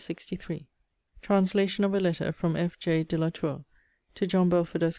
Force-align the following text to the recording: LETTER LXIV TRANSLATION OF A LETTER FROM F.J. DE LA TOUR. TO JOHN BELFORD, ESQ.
LETTER 0.09 0.35
LXIV 0.35 0.65
TRANSLATION 1.21 1.83
OF 1.83 1.93
A 1.93 1.99
LETTER 1.99 2.31
FROM 2.31 2.55
F.J. 2.55 3.03
DE 3.03 3.17
LA 3.19 3.29
TOUR. 3.29 3.65
TO 4.15 4.25
JOHN 4.25 4.49
BELFORD, 4.49 4.81
ESQ. 4.81 4.89